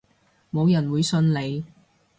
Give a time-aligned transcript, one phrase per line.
[0.51, 1.63] 冇人會信你